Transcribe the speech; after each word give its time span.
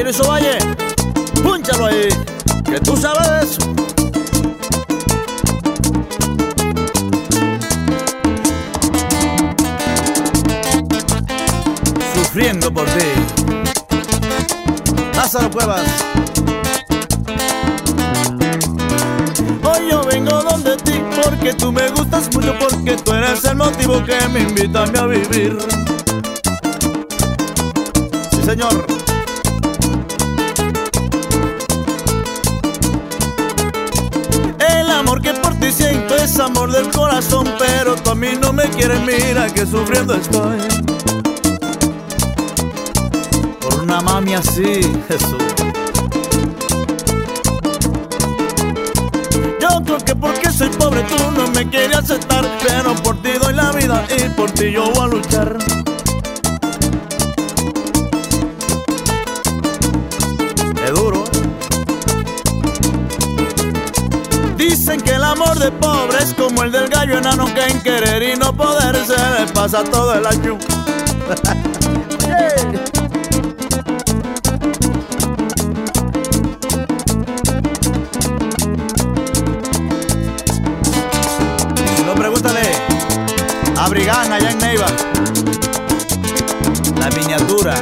En 0.00 0.06
eso 0.06 0.22
valle, 0.28 0.58
púnchalo 1.42 1.86
ahí, 1.86 2.08
que 2.64 2.78
tú 2.78 2.96
sabes. 2.96 3.58
Sufriendo 12.14 12.72
por 12.72 12.86
ti. 12.86 13.06
Lázaro 15.16 15.50
Cuevas. 15.50 15.82
Hoy 19.64 19.90
yo 19.90 20.04
vengo 20.04 20.42
donde 20.44 20.76
ti 20.76 20.92
porque 21.24 21.54
tú 21.54 21.72
me 21.72 21.88
gustas 21.88 22.32
mucho, 22.32 22.54
porque 22.60 22.96
tú 22.98 23.14
eres 23.14 23.44
el 23.44 23.56
motivo 23.56 24.04
que 24.04 24.16
me 24.28 24.42
invita 24.42 24.84
a 24.84 25.06
vivir. 25.06 25.58
Sí, 28.30 28.42
señor. 28.44 28.97
Amor 36.48 36.72
del 36.72 36.90
corazón, 36.90 37.46
pero 37.58 37.94
tú 37.94 38.10
a 38.10 38.14
mí 38.14 38.28
no 38.40 38.52
me 38.52 38.64
quieres, 38.70 39.00
mira 39.00 39.48
que 39.52 39.66
sufriendo 39.66 40.14
estoy. 40.14 40.58
Por 43.60 43.82
una 43.82 44.00
mami 44.00 44.34
así, 44.34 44.80
Jesús. 45.08 45.44
Yo 49.60 49.82
creo 49.84 49.98
que 49.98 50.14
porque 50.14 50.50
soy 50.50 50.68
pobre 50.70 51.02
tú 51.02 51.30
no 51.36 51.48
me 51.48 51.68
quieres 51.68 51.98
aceptar, 51.98 52.44
pero 52.62 52.94
por 52.96 53.20
ti 53.22 53.32
doy 53.40 53.54
la 53.54 53.72
vida 53.72 54.04
y 54.16 54.28
por 54.30 54.50
ti 54.50 54.72
yo 54.72 54.90
voy 54.90 55.04
a 55.04 55.06
luchar. 55.06 55.87
Amor 65.28 65.58
de 65.58 65.70
pobre 65.70 66.18
es 66.18 66.32
como 66.34 66.62
el 66.62 66.72
del 66.72 66.88
gallo 66.88 67.18
enano 67.18 67.44
que 67.54 67.62
en 67.64 67.80
querer 67.82 68.22
y 68.22 68.36
no 68.36 68.52
poder 68.54 68.96
se 69.04 69.16
le 69.16 69.52
pasa 69.52 69.84
todo 69.84 70.14
el 70.14 70.26
año. 70.26 70.58
No, 82.06 82.14
pregúntale 82.14 82.62
a 83.76 83.88
Brigán 83.90 84.32
allá 84.32 84.50
en 84.50 84.58
Neiva. 84.58 84.86
La 86.98 87.10
miniatura. 87.10 87.74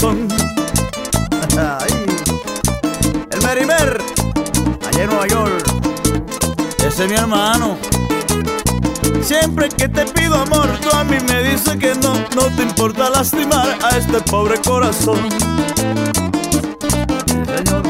Corazón. 0.00 0.28
El 3.30 3.42
Merimer, 3.42 4.02
allá 4.86 5.02
en 5.02 5.10
Nueva 5.10 5.26
York, 5.26 5.64
ese 6.86 7.04
es 7.04 7.10
mi 7.10 7.16
hermano. 7.16 7.76
Siempre 9.22 9.68
que 9.68 9.88
te 9.88 10.06
pido 10.06 10.36
amor, 10.36 10.68
tú 10.80 10.88
a 10.96 11.04
mí 11.04 11.18
me 11.28 11.42
dices 11.42 11.76
que 11.76 11.94
no, 11.96 12.14
no 12.34 12.46
te 12.56 12.62
importa 12.62 13.10
lastimar 13.10 13.76
a 13.82 13.90
este 13.96 14.20
pobre 14.22 14.58
corazón. 14.60 15.28
Señor. 17.46 17.82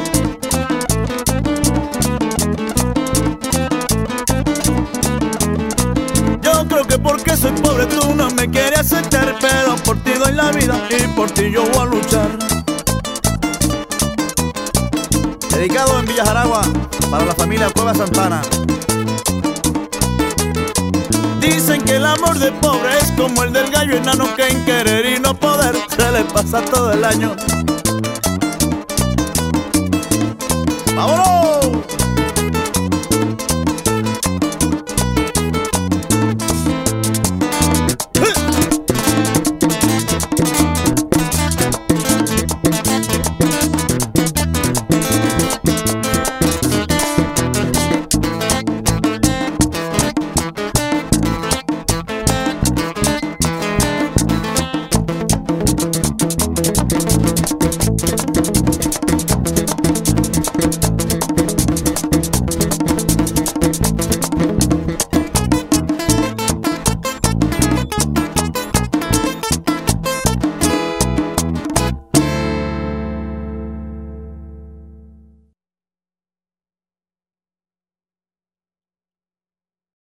Yo 6.42 6.66
creo 6.66 6.86
que 6.86 6.98
porque 6.98 7.36
soy 7.36 7.52
pobre 7.52 7.86
tú 7.86 7.99
pero 9.40 9.76
por 9.84 10.02
ti 10.02 10.12
doy 10.12 10.32
la 10.32 10.50
vida 10.52 10.80
y 10.88 11.06
por 11.08 11.30
ti 11.30 11.50
yo 11.50 11.64
voy 11.64 11.82
a 11.82 11.84
luchar. 11.84 12.28
Dedicado 15.50 15.98
en 15.98 16.06
Villa 16.06 16.24
Jaragua 16.24 16.62
para 17.10 17.26
la 17.26 17.34
familia 17.34 17.68
Cueva 17.70 17.94
Santana. 17.94 18.40
Dicen 21.40 21.82
que 21.82 21.96
el 21.96 22.06
amor 22.06 22.38
de 22.38 22.52
pobre 22.52 22.98
es 22.98 23.12
como 23.12 23.42
el 23.42 23.52
del 23.52 23.70
gallo 23.70 23.96
enano 23.96 24.34
que 24.34 24.48
en 24.48 24.64
querer 24.64 25.14
y 25.14 25.20
no 25.20 25.34
poder 25.34 25.76
se 25.94 26.12
le 26.12 26.24
pasa 26.24 26.62
todo 26.64 26.92
el 26.92 27.04
año. 27.04 27.36
¡Vámonos! 30.96 31.39